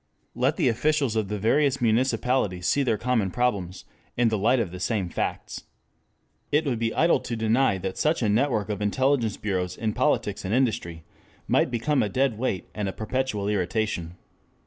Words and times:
Let 0.33 0.55
the 0.55 0.67
officials 0.67 1.15
of 1.15 1.27
the 1.27 1.37
various 1.37 1.79
municipalities 1.79 2.65
see 2.65 2.81
their 2.81 2.97
common 2.97 3.29
problems 3.29 3.85
in 4.17 4.29
the 4.29 4.37
light 4.39 4.59
of 4.59 4.71
the 4.71 4.79
same 4.79 5.09
facts. 5.09 5.65
8 6.51 6.57
It 6.57 6.65
would 6.67 6.79
be 6.79 6.91
idle 6.95 7.19
to 7.19 7.35
deny 7.35 7.77
that 7.77 7.99
such 7.99 8.23
a 8.23 8.27
net 8.29 8.49
work 8.49 8.69
of 8.69 8.81
intelligence 8.81 9.37
bureaus 9.37 9.77
in 9.77 9.93
politics 9.93 10.43
and 10.43 10.55
industry 10.55 11.03
might 11.47 11.69
become 11.69 12.01
a 12.01 12.09
dead 12.09 12.35
weight 12.39 12.67
and 12.73 12.89
a 12.89 12.93
perpetual 12.93 13.47
irritation. 13.47 14.15